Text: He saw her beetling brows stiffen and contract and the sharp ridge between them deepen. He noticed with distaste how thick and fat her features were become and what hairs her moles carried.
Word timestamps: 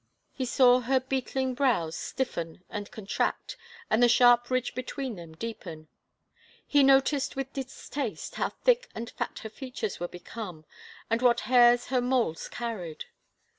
He 0.33 0.45
saw 0.45 0.79
her 0.79 0.99
beetling 0.99 1.53
brows 1.53 1.95
stiffen 1.95 2.63
and 2.71 2.89
contract 2.89 3.55
and 3.87 4.01
the 4.01 4.09
sharp 4.09 4.49
ridge 4.49 4.73
between 4.73 5.15
them 5.15 5.35
deepen. 5.35 5.89
He 6.65 6.81
noticed 6.81 7.35
with 7.35 7.53
distaste 7.53 8.33
how 8.33 8.49
thick 8.49 8.89
and 8.95 9.11
fat 9.11 9.37
her 9.43 9.49
features 9.51 9.99
were 9.99 10.07
become 10.07 10.65
and 11.11 11.21
what 11.21 11.41
hairs 11.41 11.89
her 11.93 12.01
moles 12.01 12.49
carried. 12.49 13.05